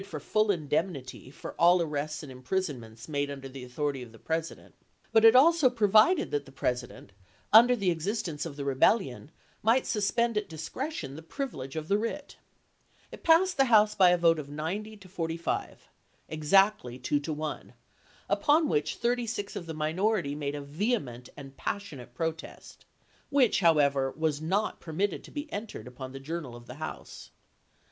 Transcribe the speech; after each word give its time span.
ii. 0.01 0.03
for 0.03 0.19
full 0.19 0.49
indemnity 0.49 1.29
for 1.29 1.51
all 1.59 1.79
arrests 1.79 2.23
and 2.23 2.31
imprisonments 2.31 3.07
made 3.07 3.29
under 3.29 3.47
authority 3.63 4.01
of 4.01 4.11
the 4.11 4.17
President, 4.17 4.73
but 5.11 5.23
it 5.23 5.35
also 5.35 5.69
provided 5.69 6.31
that 6.31 6.43
the 6.45 6.51
President, 6.51 7.11
during 7.53 7.77
the 7.77 7.91
existence 7.91 8.43
of 8.43 8.55
the 8.55 8.65
Rebellion, 8.65 9.29
might 9.61 9.85
suspend 9.85 10.39
at 10.39 10.49
discretion 10.49 11.15
the 11.15 11.21
privilege 11.21 11.75
of 11.75 11.87
the 11.87 11.97
wi'it. 11.97 12.35
It 13.11 13.21
passed 13.21 13.57
the 13.57 13.65
House 13.65 13.93
by 13.93 14.09
"oiobe," 14.09 14.13
a 14.15 14.17
vote 14.17 14.39
of 14.39 14.49
90 14.49 14.97
to 14.97 15.07
45, 15.07 15.87
exactly 16.27 16.97
two 16.97 17.19
to 17.19 17.31
one, 17.31 17.73
upon 18.27 18.67
which 18.67 18.93
pp 18.97 19.01
20 19.01 19.01
22.' 19.01 19.01
36 19.01 19.55
of 19.55 19.65
the 19.67 19.73
minority 19.75 20.33
made 20.33 20.55
a 20.55 20.61
vehement 20.61 21.29
and 21.37 21.55
passion 21.57 21.99
ate 21.99 22.15
protest, 22.15 22.85
which, 23.29 23.59
however, 23.59 24.09
was 24.17 24.41
not 24.41 24.79
permitted 24.79 25.23
to 25.23 25.29
be 25.29 25.47
entered 25.53 25.85
upon 25.85 26.11
the 26.11 26.19
journal 26.19 26.55
of 26.55 26.65
the 26.65 26.75
House. 26.81 27.29